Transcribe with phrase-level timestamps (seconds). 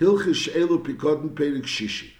[0.00, 2.10] Hilchish Elu Pikodin Perik Shishi.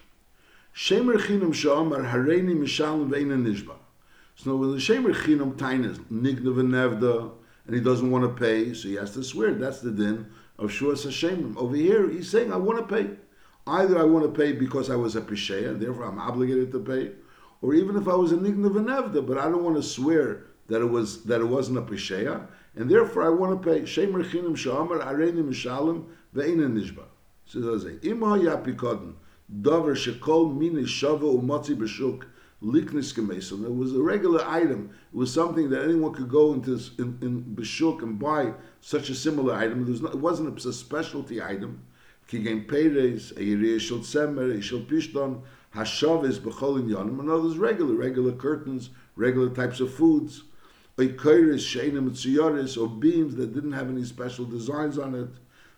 [0.73, 3.75] Shemer Chinam Shomar Hareini Mishalim Veina Nishba.
[4.35, 7.31] So now when the Shemer Chinam Tainas Nigna Venevda,
[7.67, 9.53] and he doesn't want to pay, so he has to swear.
[9.53, 10.27] That's the din
[10.57, 11.57] of Shuas Hashem.
[11.57, 13.09] Over here, he's saying, I want to pay.
[13.67, 16.79] Either I want to pay because I was a Pisheya, and therefore I'm obligated to
[16.79, 17.11] pay,
[17.61, 20.81] or even if I was a Nigna Venevda, but I don't want to swear that
[20.81, 23.81] it was that it wasn't a Pisheya, and therefore I want to pay.
[23.81, 26.05] Shemer Chinam Shomar Hareini Mishalim
[26.35, 27.03] Veina Nishba.
[27.45, 29.13] So does say, Im haya pikodin,
[29.61, 32.23] davar shekol mini shava umotzi b'shuk,
[32.63, 33.65] liknis gemesim.
[33.65, 34.89] It was a regular item.
[35.13, 39.15] It was something that anyone could go into in, in b'shuk and buy such a
[39.15, 39.83] similar item.
[39.83, 41.83] It, was not, it wasn't a, specialty item.
[42.27, 45.41] Kigen peres, a yiriyah shel tzemer, a shel pishton,
[45.75, 47.19] hashavis b'chol in yonim.
[47.19, 50.43] And others regular, regular curtains, regular types of foods.
[50.97, 55.29] Oikoiris, sheinim, tziyoris, or beams that didn't have any special designs on it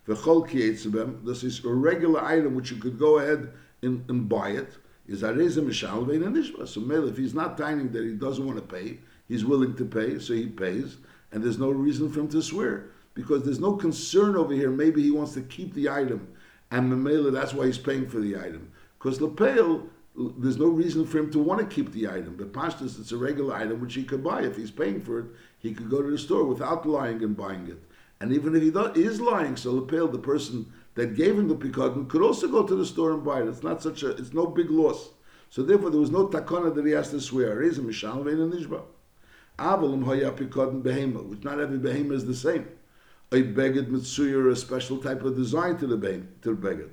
[0.08, 4.50] V'chol kiyetzibem, this is a regular item which you could go ahead and, and buy
[4.50, 4.78] it,
[5.08, 6.68] is areza mishal vein nishba.
[6.68, 9.86] So mele, if he's not timing that he doesn't want to pay, he's willing to
[9.86, 10.98] pay, so he pays,
[11.32, 12.92] and there's no reason for him to swear.
[13.14, 16.28] Because there's no concern over here, maybe he wants to keep the item,
[16.72, 18.72] and memela, that's why he's paying for the item.
[18.98, 19.88] Because lepel,
[20.38, 22.36] there's no reason for him to want to keep the item.
[22.38, 24.42] But pashtus, it's a regular item which he could buy.
[24.42, 25.26] If he's paying for it,
[25.60, 27.84] he could go to the store without lying and buying it.
[28.20, 32.10] And even if he is lying, so Lepel, the person that gave him the pikadon,
[32.10, 33.48] could also go to the store and buy it.
[33.48, 35.10] It's not such a, it's no big loss.
[35.50, 37.56] So therefore, there was no takana that he has to swear.
[37.60, 38.82] Vein and nishba.
[39.60, 42.68] Avalim pikadon behema, which not every behema is the same.
[43.32, 46.90] A beged mitsuya, a special type of design to the behem, to the.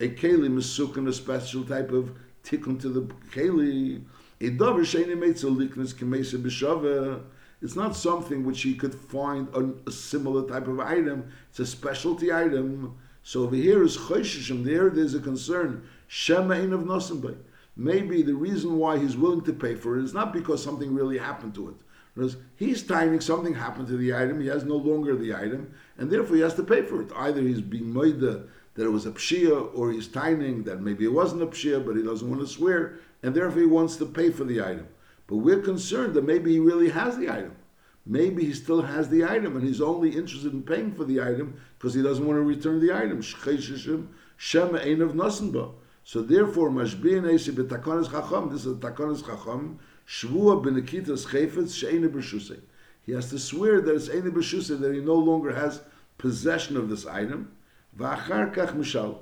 [0.00, 2.12] A keli misukan, a special type of
[2.44, 4.02] tikkun to the keli.
[4.40, 7.20] A davar sheni meitzel liknes kemesa b'shaveh.
[7.62, 11.32] It's not something which he could find a, a similar type of item.
[11.50, 12.96] It's a specialty item.
[13.22, 14.64] So over here is choshishim.
[14.64, 15.86] There, there's a concern.
[16.10, 17.36] Shemain of nosenbay.
[17.76, 21.18] Maybe the reason why he's willing to pay for it is not because something really
[21.18, 21.76] happened to it.
[22.14, 24.40] Because he's timing something happened to the item.
[24.40, 27.10] He has no longer the item, and therefore he has to pay for it.
[27.16, 28.46] Either he's being made that
[28.76, 32.02] it was a pshia, or he's timing that maybe it wasn't a pshia, but he
[32.02, 34.86] doesn't want to swear, and therefore he wants to pay for the item.
[35.32, 37.56] But we're concerned that maybe he really has the item.
[38.04, 41.58] Maybe he still has the item and he's only interested in paying for the item
[41.78, 43.22] because he doesn't want to return the item.
[46.04, 48.50] So therefore, mashbiyan esi b'takonis chacham.
[48.52, 49.78] This is takonis chacham.
[50.06, 52.60] Shvua b'nekitas chayfetz she'ene b'shusei.
[53.06, 55.80] He has to swear that it's ene b'shusei that he no longer has
[56.18, 57.52] possession of this item.
[57.98, 59.20] V'achar kach mishal.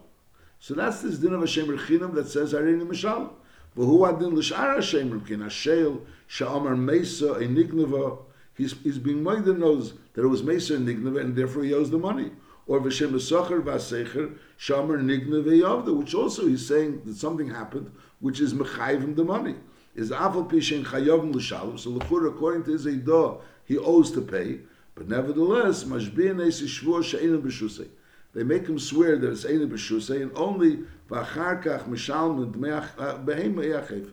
[0.59, 3.31] So that's this din of Hashem Rechinam that says Areni Mishal.
[3.77, 8.19] V'hu adin l'shar Hashem Rechin, Ashel, Sha'amar Mesa, Enignava,
[8.55, 11.99] he's, he's being that knows that it was Mesa Nignava and therefore he owes the
[11.99, 12.33] money.
[12.67, 18.41] Or V'shem Esacher V'asecher, Shamar Nignava Yavda, which also he's saying that something happened, which
[18.41, 19.55] is Mechayvim the money.
[19.95, 24.61] Is Afal Pishen Chayavim L'Shalom, so L'chur, according to his Eidah, he owes to pay,
[24.95, 27.89] but nevertheless, Mashbiyan Eisi Shvur She'enim B'Shusei.
[28.33, 32.55] They make him swear that it's Eina B'Shusei, and only V'achar Kach Mishalm
[32.99, 34.11] uh, Behema Yachefetz.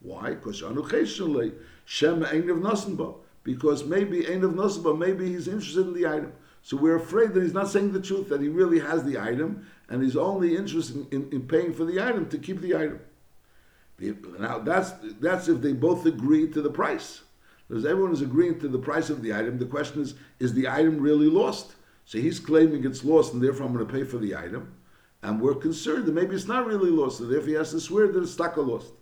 [0.00, 0.30] Why?
[0.30, 1.54] Because Anu Cheshen
[1.84, 3.16] Shem Einav Nasenba
[3.46, 6.32] because maybe ain't of Nosaba, maybe he's interested in the item.
[6.62, 9.64] So we're afraid that he's not saying the truth, that he really has the item,
[9.88, 13.00] and he's only interested in, in, in paying for the item to keep the item.
[14.40, 14.90] Now that's
[15.20, 17.22] that's if they both agree to the price.
[17.68, 19.58] Because everyone is agreeing to the price of the item.
[19.58, 21.75] The question is, is the item really lost?
[22.06, 24.72] So he's claiming it's lost, and therefore I'm going to pay for the item.
[25.22, 28.06] And we're concerned that maybe it's not really lost, so therefore he has to swear
[28.06, 28.92] that it's taka lost.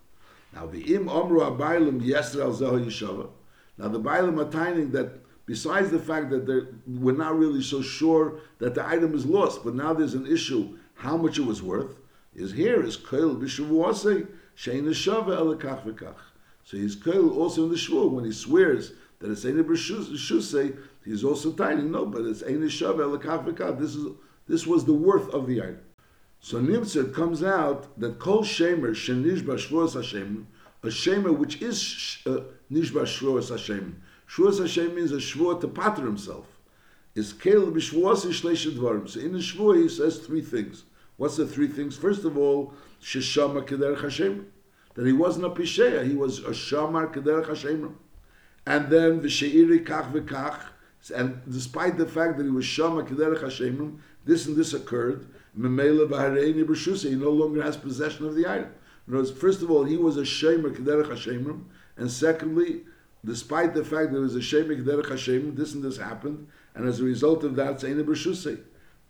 [0.53, 3.29] Now the im omru abaylim yesr al yishava.
[3.77, 8.39] Now the Bailam are timing that besides the fact that we're not really so sure
[8.57, 11.97] that the item is lost, but now there's an issue how much it was worth,
[12.33, 14.27] is here is Kail Bishavuase,
[14.57, 16.15] Shain Shava Elakach.
[16.63, 21.23] So he's Kail also in the Shvur when he swears that it's Ein Bishuse, he's
[21.23, 21.83] also tiny.
[21.83, 23.79] no, but it's Ein Shava Elakach Vekach.
[23.79, 24.07] This is
[24.47, 25.79] this was the worth of the item.
[26.39, 30.47] So Nimtzah comes out that Kol Shemer Shenish Bashvuas Hashem,
[30.83, 32.41] a Shemer which is uh,
[32.71, 34.01] Nishba Shvuas Hashem.
[34.27, 36.47] Shvuas Hashem means a shvua to patter himself.
[37.13, 39.07] Is Kel b'shvuas ishleish dvarim.
[39.07, 40.83] So in the shvua he says three things.
[41.17, 41.95] What's the three things?
[41.95, 44.47] First of all, sheshama kederech Hashem.
[44.95, 47.95] That he wasn't a pisheya, he was a shamar kederech Hashem.
[48.65, 50.59] And then v'sheiri kach v'kach.
[51.15, 55.27] And despite the fact that he was shama kederech Hashem, this and this occurred.
[55.57, 57.09] Memela v'hareini b'shusa.
[57.09, 58.71] He no longer has possession of the item.
[59.07, 61.65] Words, first of all, he was a shemer kederech Hashem.
[61.97, 62.81] And secondly,
[63.23, 66.87] despite the fact that there was a Shemik Derech Hashem, this and this happened, and
[66.87, 68.59] as a result of that, Zaina B'Shusei.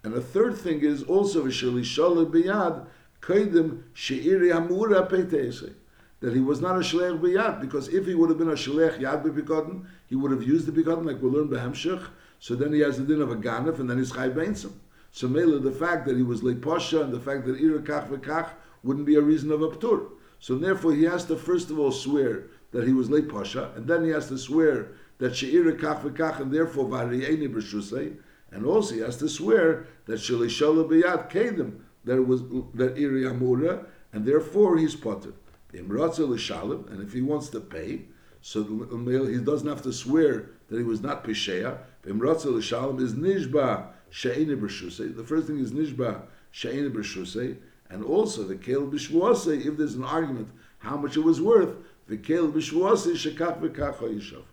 [0.03, 2.85] And the third thing is also v'shelishala biyad
[3.21, 5.73] kaidim she'iri amura peitese
[6.21, 8.99] that he was not a shleich biyad because if he would have been a shleich
[8.99, 12.07] yad b'pikoden, he would have used the pikoden like we learned behemshich.
[12.39, 14.73] So then he has the din of a ganef and then he's chai beinsim.
[15.11, 18.49] So Mela, the fact that he was leposha and the fact that ira kach v'kach
[18.83, 20.09] wouldn't be a reason of a ptur.
[20.39, 24.03] So therefore he has to first of all swear that he was leposha and then
[24.03, 28.17] he has to swear that she'ira kach v'kach and therefore vari'eni b'shusei
[28.51, 32.41] and also he has to swear that shelishala biyad kedim that it was
[32.73, 35.33] that iri amura and therefore he's potter.
[35.77, 38.01] And if he wants to pay,
[38.41, 41.79] so the he doesn't have to swear that he was not pisheya.
[42.05, 45.15] Imratza l'shalom is nishba she'ene b'shusei.
[45.15, 47.57] The first thing is nishba she'ene b'shusei,
[47.89, 49.65] and also the kel b'shvuasei.
[49.65, 51.75] If there's an argument how much it was worth,
[52.07, 54.43] the kel b'shvuasei shekach v'kach ha'yishav.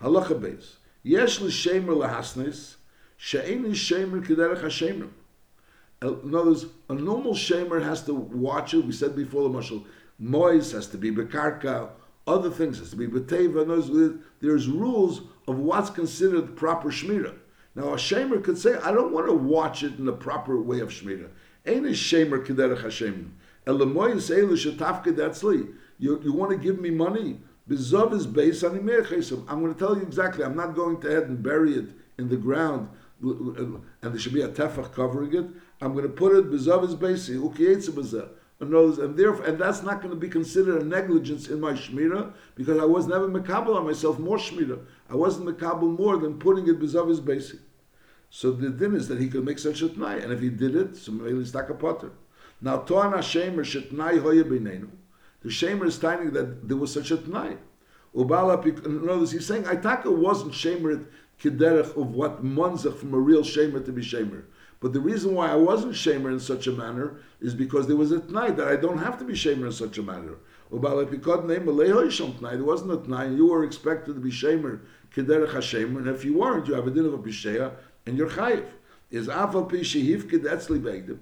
[0.00, 0.76] Halacha beis.
[1.02, 2.76] Yesh l'shemer lahasnes
[3.18, 5.08] she'ene shemer kederech ha'shemer.
[6.04, 8.84] Uh, in other words, a normal shamer has to watch it.
[8.84, 9.84] We said before the mashal,
[10.18, 11.88] mois has to be bekarka,
[12.26, 14.20] other things has to be beteva.
[14.40, 17.34] There's rules of what's considered proper shmira.
[17.74, 20.80] Now a shamer could say, I don't want to watch it in the proper way
[20.80, 21.28] of shmira.
[21.66, 23.36] Ain't a shamer kederech hashem.
[25.98, 27.40] You, you want to give me money?
[27.68, 29.10] Bizov is based on merit.
[29.48, 30.44] I'm going to tell you exactly.
[30.44, 31.86] I'm not going to head and bury it
[32.18, 32.90] in the ground,
[33.22, 35.46] and there should be a tefach covering it.
[35.84, 40.18] I'm going to put it bezavis basi ukiyetza and therefore, and that's not going to
[40.18, 44.38] be considered a negligence in my shmira because I was never mekabel on myself more
[44.38, 44.78] shmira.
[45.10, 47.58] I wasn't mekabel more than putting it bezavis basi.
[48.30, 50.74] So the din is that he could make such a tnai, and if he did
[50.74, 52.12] it, so maybe stuck a potter.
[52.60, 54.44] Now toan hashem shetnai hoya.
[54.44, 57.58] The shamer is telling that there was such a tnai.
[58.14, 61.04] Ubala, in other words, he's saying Itaka wasn't shamer
[61.40, 64.44] kiderech of what monzach from a real shamer to be shamer.
[64.80, 68.12] But the reason why I wasn't shamer in such a manner is because there was
[68.12, 70.36] a tnight that I don't have to be shamer in such a manner.
[70.70, 73.32] There wasn't a tnight.
[73.32, 74.80] You were expected to be shamer,
[75.16, 77.72] and if you weren't, you have a din of a pisheya,
[78.04, 78.66] and you're chayiv.
[79.10, 81.18] Is afal pi shehiv kedetzli begdim.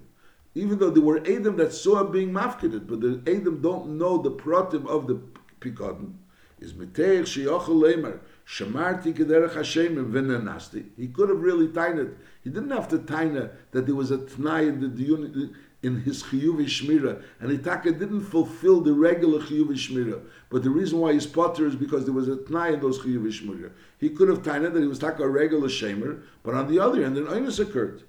[0.54, 4.16] Even though there were Adam that saw him being mafkeded, but the Adam don't know
[4.16, 5.20] the pratim of the
[5.60, 6.14] pikodin,
[6.58, 10.86] is miteich sheyochel lemer, shamarti kederech hashem v'nenasti.
[10.96, 14.18] He could have really tied it he didn't have to taina that there was a
[14.18, 15.52] tnai in the
[15.82, 20.20] in his chiyuv shmira, and Itaka didn't fulfill the regular chiyuv shmira.
[20.48, 23.26] But the reason why he's potter is because there was a tnai in those chiyuv
[23.26, 23.70] shmira.
[23.98, 27.02] He could have taina that he was taka a regular shamer, but on the other
[27.02, 28.02] hand, an oinus occurred.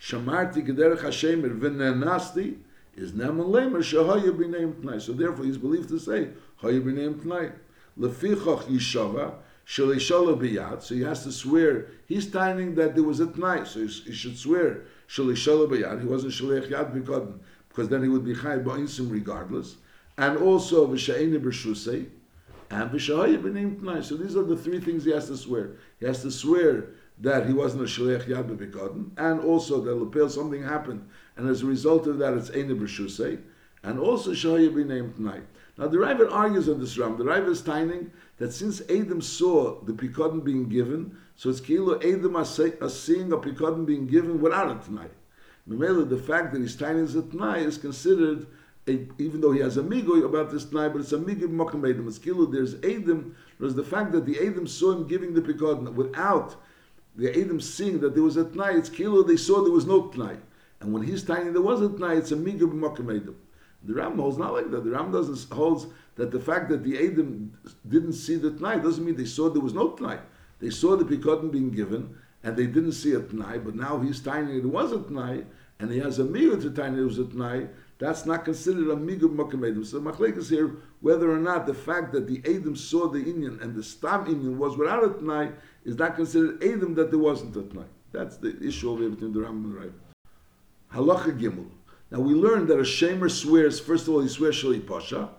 [0.00, 2.56] shamarti kederech hashemer v'nenasti
[2.96, 5.00] is neman lemer shahaya b'neim tnai.
[5.00, 7.52] So therefore, he's believed to say haya b'neim tnai.
[7.98, 9.34] Lefichach yishava
[9.66, 11.86] Shalei biyad, so he has to swear.
[12.06, 16.00] He's timing that there was a tnight, so he should swear Shalei biyad.
[16.00, 17.28] He wasn't Shalei yad because
[17.68, 19.76] because then he would be Chai Ba'insim regardless.
[20.18, 22.06] And also V'sha'ini b'shusei
[22.70, 24.04] and V'sha'aya b'nim tnai.
[24.04, 25.70] So these are the three things he has to swear.
[25.98, 26.90] He has to swear
[27.20, 31.66] that he wasn't a Shalei Yad and also that Lepel something happened, and as a
[31.66, 33.40] result of that, it's Eini B'Shusei,
[33.82, 35.42] and also Shahaya B'Neim Tnai.
[35.78, 37.16] Now the Ravid argues on this Ram.
[37.16, 41.98] The Ravid is timing that since Adam saw the Pikodin being given, so it's Kilo
[42.00, 45.08] Adam are seeing a Pikodin being given without a Tanai.
[45.68, 48.46] Memela, the fact that he's tiny as a Tanai is considered,
[48.86, 51.88] a, even though he has a Migo about this Tanai, but it's a Migo Mokum
[51.88, 52.06] Adam.
[52.06, 55.94] It's Kilo, there's Adam, there's the fact that the Adam saw him giving the Pikodin
[55.94, 56.56] without
[57.16, 60.08] the Adam seeing that there was a Tanai, it's Kilo, they saw there was no
[60.08, 60.36] Tanai.
[60.80, 63.36] And when he's tiny, there was a Tanai, it's a Migo Mokum Adam.
[63.84, 64.84] The Ram holds not like that.
[64.84, 65.86] The Ram doesn't holds
[66.16, 67.52] that the fact that the Adam
[67.88, 70.20] didn't see the Tnai doesn't mean they saw there was no Tnai.
[70.60, 74.20] They saw the Pikotin being given, and they didn't see a Tnai, but now he's
[74.20, 75.44] tiny it was a Tnai,
[75.80, 77.68] and he has a Migu to tiny it was a Tnai,
[78.02, 80.72] that's not considered a Migu Mokum So Machlek is here
[81.02, 84.58] whether or not the fact that the Adam saw the Indian and the Stam Indian
[84.58, 87.84] was without a Tnai is not considered Adam that there wasn't a Tnai.
[88.10, 89.92] That's the issue over between the Ram and the Rav.
[90.92, 91.68] Halacha Gimel.
[92.12, 95.30] Now we learned that a shamer swears, first of all, he swears Shali Pasha,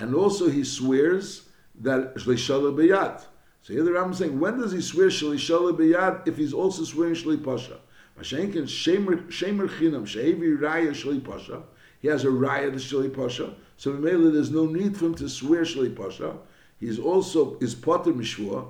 [0.00, 1.50] and also he swears
[1.82, 3.22] that Shali B'yad.
[3.60, 5.38] So here the Ram is saying, when does he swear Shali
[5.76, 7.76] B'yad if he's also swearing Shali Pasha?
[8.18, 11.62] Mashenkin Shemer Chinam, Shehevi Raya Shali Pasha,
[12.00, 15.28] he has a Raya the Shali Pasha, so mainly there's no need for him to
[15.28, 16.38] swear Shali Pasha.
[16.80, 18.68] He's also, is Potter Mishvua,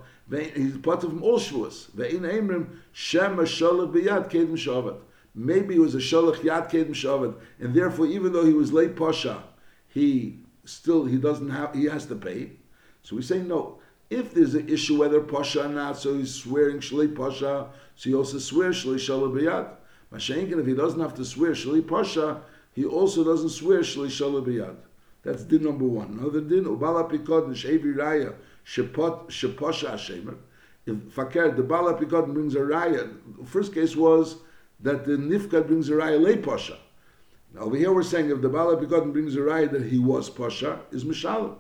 [0.57, 1.89] he's Potter from all Shvuas.
[1.93, 4.99] Ve'in Emrim, Shem Shalach B'yad Kedim Shavat
[5.35, 8.97] maybe he was a shalach yad kedem shavad, and therefore, even though he was late
[8.97, 9.43] pasha,
[9.89, 12.53] he still he doesn't have he has to pay.
[13.03, 13.79] So we say no.
[14.11, 18.15] If there's an issue whether pasha or not, so he's swearing shalei pasha, so he
[18.15, 19.69] also swears shalei shalei biyad.
[20.13, 24.45] Mashenkin, if he doesn't have to swear shalei pasha, he also doesn't swear shalei shalei
[24.45, 24.77] biyad.
[25.23, 26.19] That's din number one.
[26.19, 28.35] Another din, ubala pikod n'shevi raya
[28.67, 30.37] shepot sheposha.
[30.87, 34.37] If fakir the bala pikod brings a raya, the first case was
[34.81, 36.77] that the nifkad brings a raya lay pasha.
[37.55, 40.29] Now over here we're saying if the bala pikod brings a raya that he was
[40.29, 41.57] pasha, is mishalim.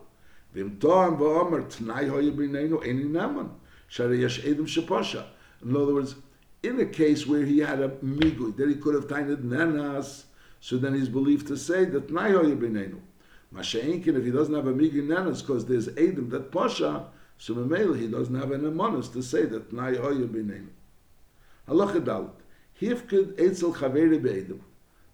[0.52, 3.50] Vim toam v'omer tnai hoye b'neinu eni naman.
[3.88, 5.24] Shari yesh edim shepasha.
[5.62, 6.16] In other words,
[6.62, 10.24] in a case where he had a migui, that he could have tainted nanas,
[10.60, 13.00] so then he's believed to say that tnai hoye b'neinu.
[13.54, 17.06] Masha'inkin, if he doesn't have a migui nanas, because there's edim that pasha,
[17.38, 20.68] so memela he doesn't have an amonis to say that tnai hoye b'neinu.
[21.68, 22.30] Dalit.
[22.80, 24.60] Hifkid etzel chaveri be'edim.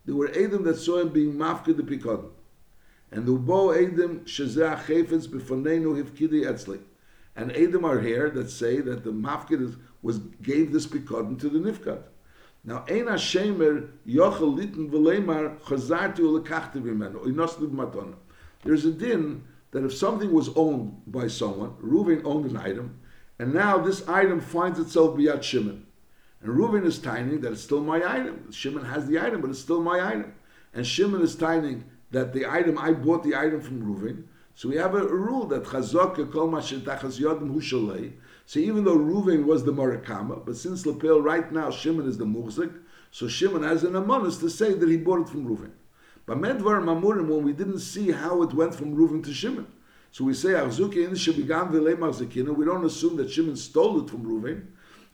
[0.07, 2.31] There were edim that saw him being mafkid the pikadon.
[3.13, 6.81] And the Ubo Edom Shazah Chayfetz B'Fonenu Hivkidi Etzli.
[7.37, 11.59] And Edom are here that say that the Mafkid was gave this Pikadon to the
[11.59, 12.03] Nifkad.
[12.65, 18.15] Now, Ein HaShemer Yochel Litten V'Leimar Chazarti Ulekachti V'Menu Inosnud Matona.
[18.63, 23.01] There's a din that if something was owned by someone, Reuven owned an item,
[23.39, 25.87] and now this item finds itself beyond Shimon.
[26.43, 28.51] And Reuven is tining that it's still my item.
[28.51, 30.33] Shimon has the item, but it's still my item.
[30.73, 34.25] And Shimon is tining that the item I bought the item from Reuven.
[34.55, 38.13] So we have a, a rule that chazok kol yodim hu
[38.47, 42.27] So even though Reuven was the Marakama, but since Lapel right now Shimon is the
[42.27, 42.73] muhzik,
[43.11, 45.71] so Shimon has an amonis to say that he bought it from Reuven.
[46.27, 49.67] But Medvar Mamurim, when we didn't see how it went from Reuven to Shimon,
[50.13, 54.25] so we say Achzuki in Shibigam V'le We don't assume that Shimon stole it from
[54.25, 54.67] Reuven,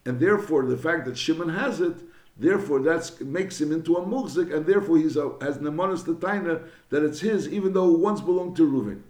[0.07, 1.97] and therefore the fact that Shimon has it
[2.39, 7.19] Therefore, that makes him into a muhzik, and therefore he has nemanis taina that it's
[7.19, 9.01] his, even though it once belonged to Reuven.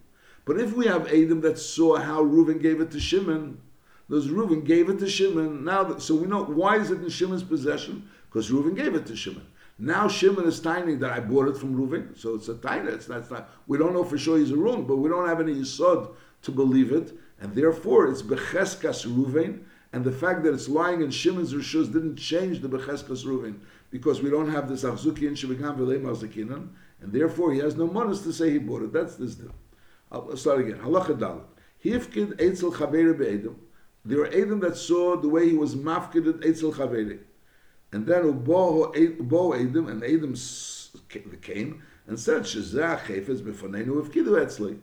[0.46, 3.60] But if we have Adam that saw how Reuven gave it to Shimon,
[4.08, 5.62] those Reuven gave it to Shimon.
[5.62, 8.08] Now, that, so we know why is it in Shimon's possession?
[8.30, 9.46] Because Reuven gave it to Shimon.
[9.78, 12.94] Now Shimon is tiny that I bought it from Reuven, so it's a taina.
[12.94, 13.50] It's not, it's not.
[13.66, 16.50] We don't know for sure he's a wrong, but we don't have any yisod to
[16.50, 21.54] believe it, and therefore it's becheskas Reuven and the fact that it's lying in Shimon's
[21.54, 25.98] Rishus didn't change the Becheskas Reuven, because we don't have this Achzuki in Shemikam V'lei
[26.00, 26.68] Mazakinan,
[27.00, 28.92] and therefore he has no manas to say he bought it.
[28.92, 29.54] That's this deal.
[30.12, 30.78] I'll start again.
[30.78, 31.44] Halacha Dalit.
[31.84, 33.54] Hifkid Eitzel Chaveri Be'edim.
[34.04, 37.20] There are Edom that saw the way he was mafkided Eitzel Chaveri.
[37.92, 40.34] And then Ubo Edom, and Edom
[41.40, 44.78] came and said, Shezah Chefetz Befonenu Hifkidu Etzli.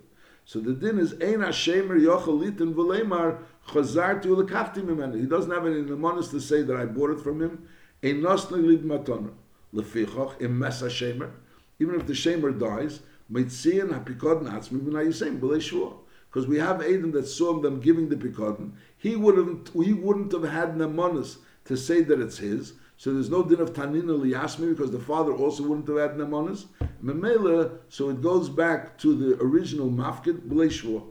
[0.46, 5.20] So the din is Ein Hashemer Yochel Litin V'leimar Chazarti ulekachti mimenu.
[5.20, 7.68] He doesn't have any nemonis to say that I bought it from him.
[8.04, 9.32] Ein nosni lid matona.
[9.74, 11.32] Lefichoch im mesa shemer.
[11.80, 13.00] Even if the shemer dies,
[13.32, 15.94] mitzian hapikod natzmi b'nayisem b'lei shua.
[16.30, 18.74] Because we have Adam that saw them giving the pikodin.
[18.98, 22.74] He wouldn't, he wouldn't have had nemonis to say that it's his.
[22.98, 26.66] So there's no din of tanina liyasmi because the father also wouldn't have had nemonis.
[27.04, 31.02] Memela, so it goes back to the original mafkid b'lei shua.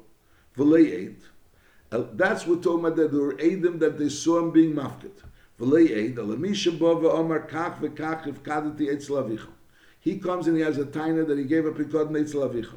[0.56, 1.22] V'lei eight.
[1.92, 5.12] Uh, that's what told me that there were Adam that they saw him being mafkid.
[5.60, 9.48] V'le'eit, alamisha bova omar kach v'kach v'kadati etzlavicha.
[10.00, 12.68] He comes and he has a taina that he gave a pikod neitzel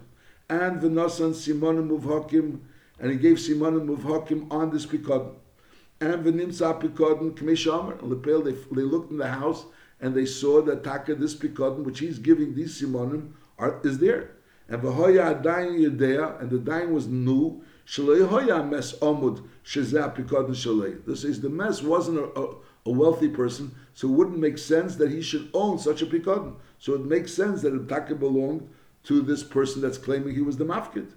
[0.49, 2.59] And v'nosan simonim uvhokim,
[2.99, 5.33] and he gave simonim uvhokim on this pikod.
[5.99, 9.65] And v'nimsa pikod k'mei and lepel, they, they looked in the house
[9.99, 14.31] and they saw that taka, this pikod, which he's giving these simonim, are, is there.
[14.67, 21.05] And v'hoya adayin yedea, and the dain was new, shleih hoyah mes amud shazapikadim shleih
[21.05, 24.97] this is the mess wasn't a, a, a, wealthy person, so it wouldn't make sense
[24.97, 26.55] that he should own such a pikadon.
[26.79, 28.69] So it makes sense that the taka belonged
[29.05, 31.07] to this person that's claiming he was the mafkid.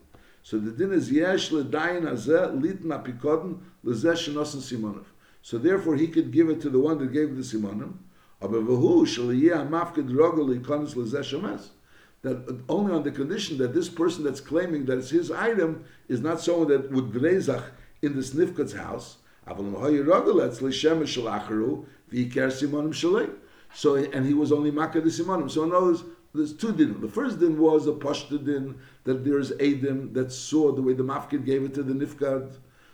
[0.42, 5.04] So the din is yesh ledayin azeh litna pikadon lezeh shenosan simonov.
[5.42, 7.94] So therefore he could give it to the one that gave the simonim.
[8.40, 11.68] Aber v'hu shaliyeh mafkid rogel ikonis lezeh shemes
[12.22, 16.20] that only on the condition that this person that's claiming that it's his item is
[16.20, 17.64] not someone that would grezach
[18.02, 19.16] in the nifkat's house.
[23.72, 25.50] So, and he was only makah the simonim.
[25.50, 25.98] So, in other
[26.34, 27.00] there's two din.
[27.00, 31.02] The first din was a pashta din that there's Adam that saw the way the
[31.02, 32.52] mafkid gave it to the nifkad.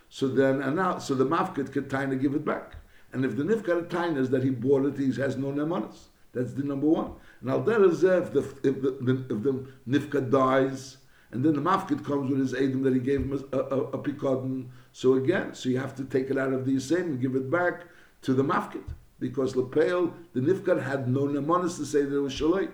[0.09, 2.75] So then, and now, so the mafkid could of give it back.
[3.13, 6.07] And if the nifkad tainas that he bought it, he has no nemanis.
[6.33, 7.13] That's the number one.
[7.41, 10.97] Now al if the if the, if the nifka dies,
[11.31, 14.63] and then the mafkid comes with his adim that he gave him a, a, a.
[14.93, 17.51] So again, so you have to take it out of the same and give it
[17.51, 17.83] back
[18.23, 18.83] to the mafkid
[19.19, 22.69] because lepel the nifkad had no nemonis to say that it was shalei.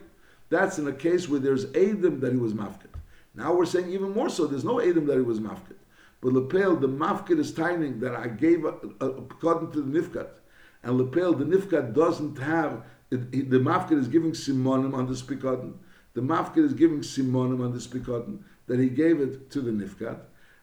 [0.54, 2.94] That's in a case where there's adim that he was mafkid.
[3.34, 4.46] Now we're saying even more so.
[4.46, 5.78] There's no adim that he was mafkid.
[6.22, 10.28] but lepel the mafkid is timing that I gave a, a, according to the nifkat,
[10.84, 15.74] and lepel the nifkat doesn't have it, the mafkid is giving simonim on the spikotin.
[16.14, 20.20] The mafkid is giving simonim on the spikotin that he gave it to the nifkat.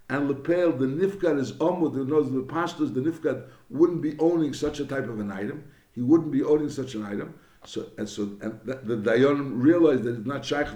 [0.08, 1.94] And lepel the nifkat is omud.
[1.94, 5.64] Who knows the pastors, the nifkat wouldn't be owning such a type of an item.
[5.92, 7.34] He wouldn't be owning such an item.
[7.64, 10.68] So and so and the, the realized that it's not shaykh.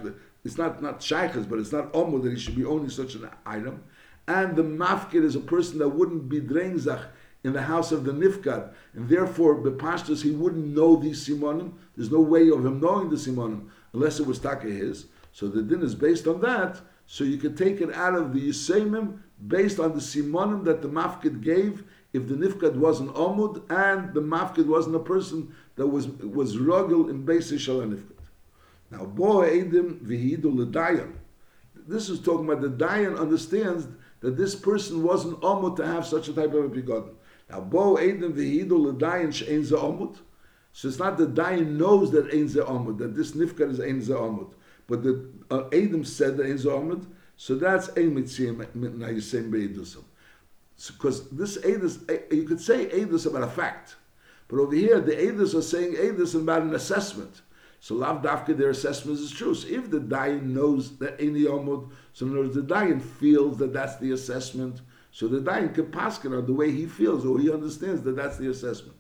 [0.45, 3.31] It's not not shaykhs, but it's not omud that he should be owning such an
[3.47, 3.83] item.
[4.27, 7.07] And the mafkid is a person that wouldn't be drengzach
[7.43, 11.73] in the house of the Nifkat, and therefore the pastors he wouldn't know these simonim.
[11.95, 15.07] There's no way of him knowing the simonim unless it was taka his.
[15.33, 16.81] So the din is based on that.
[17.07, 20.89] So you can take it out of the Yisemim based on the simonim that the
[20.89, 21.85] mafkid gave.
[22.15, 27.11] If the nifkad wasn't omud and the mafkid wasn't a person that was was rugel
[27.11, 28.29] in basic shal nifkad.
[28.89, 31.15] Now bo edim v'hidu l'dayan.
[31.89, 33.89] This is talking about the dayan understands
[34.21, 37.17] that this person wasn't omud to have such a type of a begotten.
[37.51, 40.19] Now, bo edim v'hidu l'dayin she'en ze omut.
[40.73, 44.01] So it's not that dayin knows that ein ze omut, that this nifkar is ein
[44.01, 44.53] ze omut.
[44.87, 47.05] But the uh, Adam said that ein ze omut,
[47.37, 50.05] so that's ein mitziyim na yisem be'edusam.
[50.89, 53.97] Because this edus, eh, you could say edus about a fact.
[54.49, 57.43] But over here, the edus are saying edus about an assessment.
[57.81, 59.55] So lav dafka, their assessment is true.
[59.55, 63.97] So if the dayan knows that ein omut, so in the dayan feels that that's
[63.97, 64.81] the assessment,
[65.15, 68.37] so the Dayan can paskin on the way he feels or he understands that that's
[68.37, 68.97] the assessment.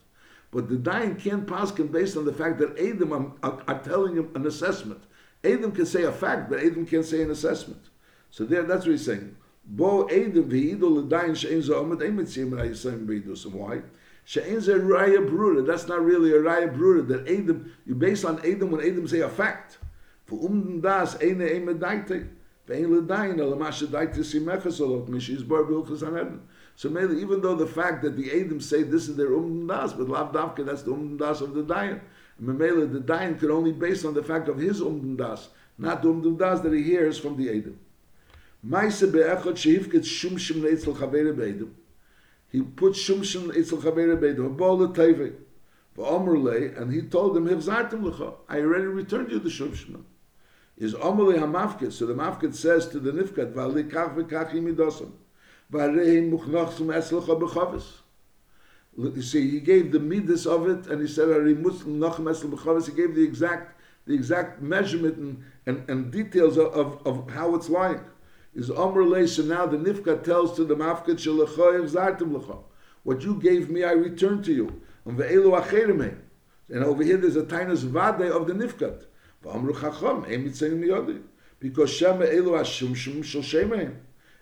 [0.53, 4.15] But the Dayan can't paskin based on the fact that Adam are, are, are, telling
[4.15, 5.03] him an assessment.
[5.43, 7.83] Adam can say a fact, but Adam can't say an assessment.
[8.31, 9.35] So there, that's what he's saying.
[9.67, 13.53] Bo Adam v'idol l'dayin she'en zo'omet emet tzim ra'yisayim b'idusam.
[13.53, 13.83] Why?
[14.25, 15.67] She'en ze raya brura.
[15.67, 17.07] That's not really a raya brura.
[17.09, 19.79] That Adam, you base on Adam when Adam say a fact.
[20.27, 22.29] For um das eine emet daite.
[22.67, 22.73] So
[26.89, 30.33] maybe even though the fact that the Adam say this is their umdas, but lav
[30.33, 32.01] davka, that's the umdas of the dayan.
[32.43, 36.63] Memela, the dayan could only based on the fact of his umdas, not the umdas
[36.63, 37.79] that he hears from the Adam.
[38.65, 41.71] Maise be'echot shehifket shumshim leitzel chavere be'edem.
[42.51, 45.35] He put shumshim leitzel chavere be'edem, bol the tevei,
[45.97, 50.03] v'omer and he told him, hivzartim lecha, I already returned you the shumshim
[50.77, 51.93] is Omali HaMafkid.
[51.93, 55.13] So the Mafkid says to the Nifkat, Vali kach v'kach imidosam.
[55.73, 57.85] Varei muchnochsum eslecha b'chavis.
[58.97, 62.51] You see, he gave the midas of it, and he said, Ari muslim nochem esel
[62.51, 62.87] b'chavis.
[62.87, 67.55] He gave the exact, the exact measurement and, and, and details of, of, of how
[67.55, 68.01] it's lying
[68.55, 72.63] is Amr So now the Nifka tells to the Mafkid Shalachoyev Zartim Lachom.
[73.03, 74.81] What you gave me, I return to you.
[75.07, 75.21] And
[76.85, 79.05] over here, there's a tiny Vade of the Nifkat.
[81.61, 83.43] Because Shema Elu Hashum Shum Shal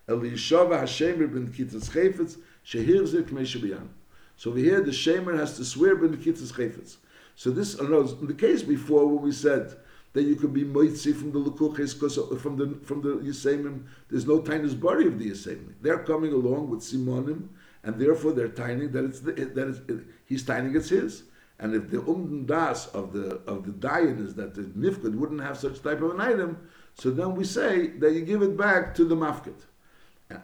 [0.09, 3.89] El Elishava Hashem ben Kitas Chayfetz me Meshabiyan.
[4.37, 6.97] So over here, the shaman has to swear ben Kitas Chayfetz.
[7.37, 9.77] So this, in the case before when we said
[10.13, 14.27] that you could be moitzi from the Lukuches, because from the from the Yisemim, there's
[14.27, 15.75] no tinus bari of the Yisemim.
[15.81, 17.49] They're coming along with Simonim,
[17.83, 21.25] and therefore they're tiny that it's the, that it's, it, he's tining it's his.
[21.59, 25.43] And if the umden das of the of the diet is that the nifkid wouldn't
[25.43, 28.95] have such type of an item, so then we say that you give it back
[28.97, 29.55] to the mafkid.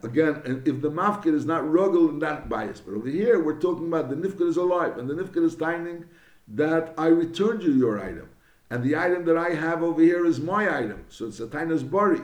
[0.03, 3.89] Again, if the mafkid is not ruggle and not bias, but over here we're talking
[3.89, 6.05] about the nifkid is alive, and the nifkid is timing
[6.47, 8.29] that I returned you your item,
[8.71, 11.89] and the item that I have over here is my item, so it's a tainas
[11.89, 12.21] bari.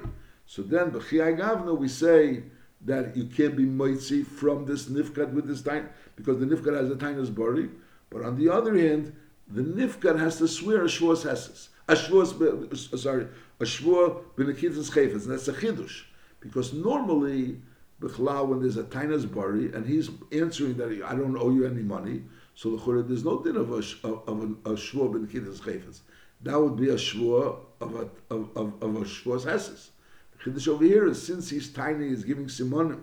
[0.47, 2.43] So then, b'chiyai gavna, we say
[2.83, 6.91] that you can't be moitzi from this nifkad with this time because the nifkad has
[6.91, 7.71] a tainas bari.
[8.11, 9.15] But on the other hand,
[9.49, 13.27] the nifkar has to swear a shvuas hesses, a shvuas, uh, sorry,
[13.61, 16.03] a shvuah b'nekitas chayfetz, and that's a chidush,
[16.41, 17.59] because normally,
[18.03, 21.83] b'chlal, when there's a tainas bari, and he's answering that I don't owe you any
[21.83, 22.23] money,
[22.55, 26.01] so the there's no din of a, of, of a, a shvuah b'nekitas.
[26.45, 29.89] That would be a shvuah of a, of, of, of a shvuas.
[30.33, 33.03] The chiddush over here is since he's tiny, he's giving simonim.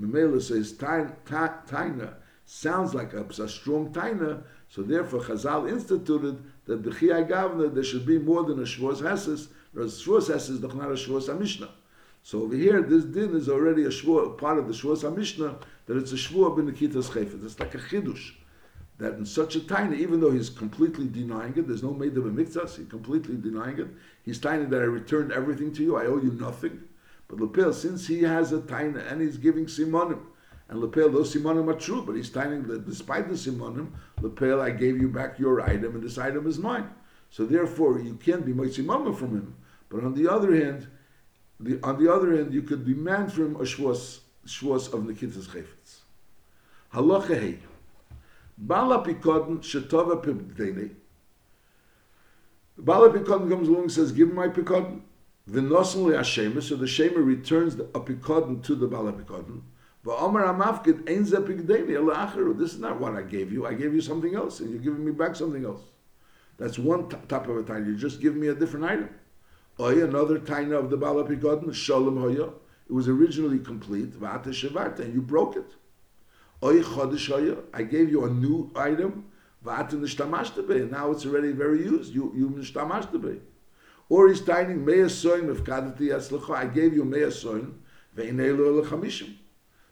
[0.00, 2.14] Memela says taina
[2.46, 7.84] sounds like a, a strong taina, so therefore Chazal instituted that the Chiyai Gavna, there
[7.84, 11.68] should be more than a Shavuos Heses, whereas Shavuos Heses is not a Shavuos HaMishnah.
[12.22, 15.96] So over here, this din is already a shvua, part of the Shavuos HaMishnah, that
[15.98, 17.44] it's a shvua bin Nikitas Chayfet.
[17.44, 18.32] It's like a chidush.
[18.98, 22.26] That in such a tiny, even though he's completely denying it, there's no made of
[22.26, 23.88] a mikzas, he's completely denying it.
[24.24, 26.82] He's tiny that I returned everything to you, I owe you nothing.
[27.28, 30.20] But Lepel, since he has a tiny and he's giving simonim,
[30.68, 34.70] and Lepel, those simonim are true, but he's telling that despite the simonim, Lepel, I
[34.70, 36.90] gave you back your item, and this item is mine.
[37.30, 39.54] So therefore, you can't be moitzimama from him.
[39.88, 40.88] But on the other hand,
[41.60, 45.46] the, on the other hand, you could demand from him a shvus shvus of Nikitas
[45.46, 46.00] Chayfetz.
[46.92, 47.58] Halacha Hey.
[48.60, 50.90] Bala Pikodin Shetova Pibdeni.
[52.76, 55.02] Bala Pikodin comes along and says, Give my Pikodin.
[55.48, 59.62] V'nosen le Hashemer, so the Shemer returns the, a Pikodin to the Bala Pikodin.
[60.04, 63.64] V'omer Amafkid Ein Ze Pigdeni Ela This is not what I gave you.
[63.64, 65.82] I gave you something else, and you're giving me back something else.
[66.58, 67.86] That's one t- type of a tiny.
[67.86, 69.10] You just give me a different item.
[69.78, 72.48] Oy, another tiny of the Bala Pikodin, Shalom Hoya.
[72.88, 75.70] It was originally complete, V'ata Shavart, and you broke it.
[76.62, 76.82] Oy.
[77.72, 79.26] I gave you a new item,
[79.64, 82.14] V'ata Nishtamashta Be, now it's already very used.
[82.14, 83.40] You, you Nishtamashta Be.
[84.08, 86.50] Or he's Yatzlecha.
[86.50, 87.78] I gave you Meya Soin,
[88.16, 89.36] Ve'inelu Elechamishim.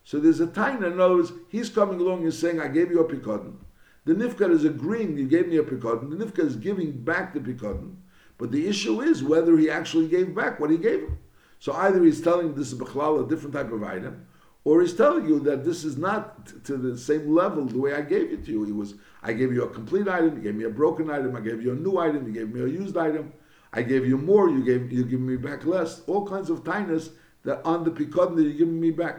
[0.03, 3.01] So there's a tiny, in other words, he's coming along and saying, I gave you
[3.01, 3.57] a Pikodin.
[4.05, 6.11] The Nifkar is agreeing, you gave me a Pikodin.
[6.11, 7.97] The Nifkar is giving back the Pikodin.
[8.39, 11.19] But the issue is whether he actually gave back what he gave him.
[11.59, 14.27] So either he's telling this is a different type of item,
[14.67, 18.01] or he's telling you that this is not to the same level the way I
[18.01, 18.65] gave it to you.
[18.65, 21.41] He was, I gave you a complete item, you gave me a broken item, I
[21.41, 23.33] gave you a new item, you gave me a used item,
[23.73, 26.01] I gave you more, you gave you give me back less.
[26.09, 27.11] All kinds of tinus
[27.45, 29.19] that on the pikadon that you're giving me back.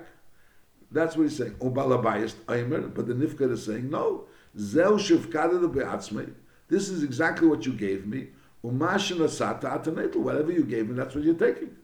[0.91, 1.55] That's what he's saying.
[1.61, 1.69] Oh,
[2.49, 4.25] Aimer, but the Nifkar is saying, no.
[4.59, 4.97] Zel.
[4.97, 8.27] This is exactly what you gave me.
[8.65, 10.17] Umashin asata atanetel.
[10.17, 11.76] Whatever you gave me, that's what you're taking.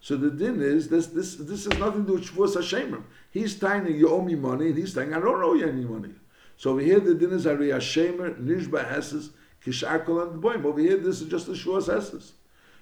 [0.00, 1.08] So the din is this.
[1.08, 3.02] This this has nothing to do with shvus hashemim.
[3.30, 6.14] He's telling you owe me money, and he's saying I don't owe you any money.
[6.56, 9.30] So over here the din is ari hashemer nishba heses
[9.64, 10.64] kishakol and boim.
[10.64, 12.32] Over here this is just the shvus heses.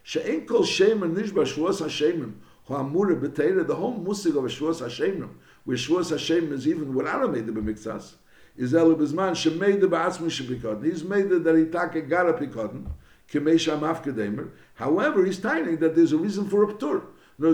[0.04, 2.34] She'en kol shemer nishba shvus hashemim.
[2.68, 3.66] Ho'amura b'teira.
[3.66, 5.30] The whole musig of shvus hashemim,
[5.64, 8.14] where shvus hashemim is even without a meid b'mikzas,
[8.56, 10.84] is elu b'zman shemeid ba'atzmi shebikadin.
[10.84, 12.86] He's made that he take a pikadin.
[13.32, 17.02] However, he's tining that there's a reason for a ptur.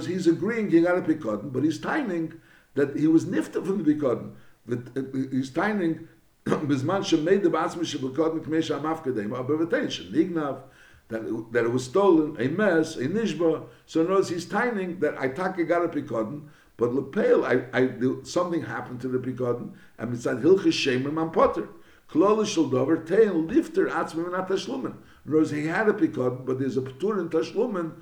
[0.06, 2.40] He's agreeing he got a pikadon, but he's tining
[2.74, 5.32] that he was nifta from uh, the pikadon.
[5.32, 6.08] He's tining
[6.46, 10.60] bizman shemei the batzmi shebikadon k'meisha mafkadeim abevatein shenignav
[11.08, 13.66] that that it was stolen a mess a nishba.
[13.86, 16.48] So words, he's tining that I take got a pikadon.
[16.76, 17.88] But lepel, I, I,
[18.24, 21.68] something happened to the pikadon, and mitzad hilchis shemer man potter.
[22.10, 24.96] Klolish shel dover tein lifter atzmim not tashlumen.
[25.26, 27.92] In other words, he had a pikad, but there's a ptur in tashlumen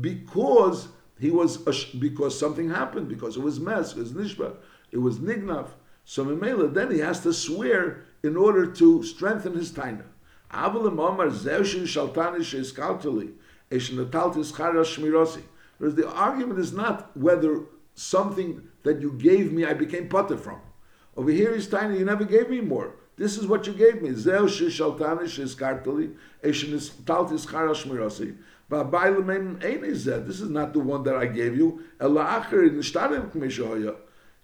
[0.00, 1.56] because he was
[1.98, 4.56] because something happened because it was mess, it was nishba,
[4.90, 5.68] it was nignav.
[6.04, 10.04] So Mimela, then he has to swear in order to strengthen his taina.
[10.52, 13.32] Avalim Omar Zewshin Shaltani Sheiskaltali
[13.70, 15.42] Eshenataltis Charash Shmirosi.
[15.78, 17.60] Whereas the argument is not whether
[17.94, 20.60] something that you gave me I became potter from.
[21.16, 22.94] Over here he's tiny, you never gave me more.
[23.16, 24.10] This is what you gave me.
[24.10, 26.14] Shishaltani shiskartali.
[30.26, 31.82] This is not the one that I gave you.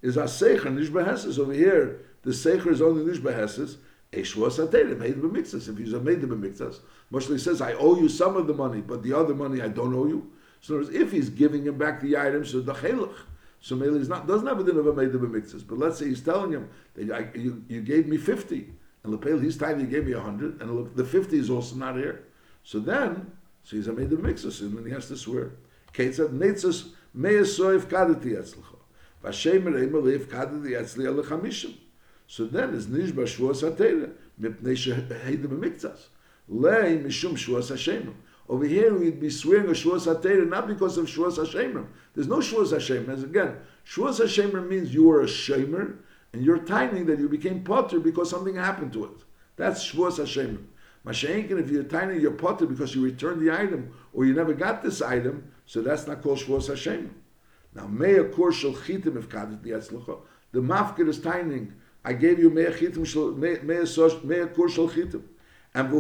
[0.01, 1.39] Is a secher nish beheses.
[1.39, 3.79] Over here, the secher is only nish beheses.
[4.13, 5.69] Eshua satayim made b'mixas.
[5.69, 6.81] If a made b'mixas,
[7.13, 9.95] Moshe says, I owe you some of the money, but the other money I don't
[9.95, 10.31] owe you.
[10.61, 12.75] So if he's giving him back the items, so the.
[13.61, 15.63] So Mele is not doesn't have a din of a made of mixes.
[15.63, 18.71] But let's say he's telling him that I, you, you gave me fifty,
[19.03, 22.25] and Lepel his time he gave me hundred, and the fifty is also not here.
[22.63, 23.33] So then,
[23.65, 25.53] so he's a made of mixes, and then he has to swear.
[25.93, 28.79] Kate said, "Netzes meyasoif kadeti etzlecha,
[29.25, 31.75] v'ashemer emel if kadeti etzli alechamishim."
[32.27, 35.99] So then is nishba shvuas atera mipnei shehedim
[36.49, 38.15] lei mishum shvuas hashem.
[38.49, 41.87] Over here, we'd be swearing a Shuas HaTeirah not because of Shuas HaShemer.
[42.15, 43.11] There's no Shuas HaShemer.
[43.11, 43.57] As again,
[43.87, 45.97] Shuas HaShemer means you were a Shemer,
[46.33, 49.25] and you're timing that you became Potter because something happened to it.
[49.57, 50.63] That's Shuas HaShemer.
[51.05, 54.83] Masha'inkin, if you're timing you're Potter because you returned the item, or you never got
[54.83, 57.11] this item, so that's not called Shuas HaShemer.
[57.75, 60.21] Now, Meya Kur Shel Chitim if Kadet Yatzlucha,
[60.53, 63.05] the Mafkir is timing, I gave you Meya Chitim,
[63.39, 65.23] Meya Kur Shel Chitim
[65.75, 65.93] and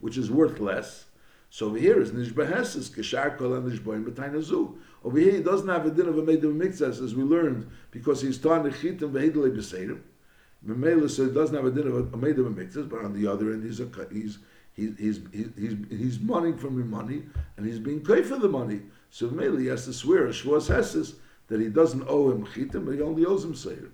[0.00, 1.06] which is worth less.
[1.50, 4.76] So over here is nishbaheses kishar kol nishboim b'tainazu.
[5.04, 7.70] Over here he doesn't have a din of a made of mixas as we learned
[7.90, 10.00] because he's taught nechitim v'hidlei b'seirim.
[10.66, 13.12] Memela so he doesn't have a din of a made of a mixas, but on
[13.12, 14.38] the other end he's a, he's
[14.74, 17.22] he's he's he's he's he's money from the money
[17.56, 18.82] and he's being paid for the money.
[19.10, 21.14] So Memela he has to swear a shvos heses
[21.48, 23.92] that he doesn't owe him chitim, but he only owes him seirim.